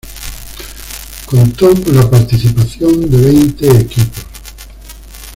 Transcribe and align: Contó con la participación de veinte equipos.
Contó 1.27 1.75
con 1.83 1.95
la 1.95 2.09
participación 2.09 3.07
de 3.07 3.17
veinte 3.17 3.69
equipos. 3.69 4.25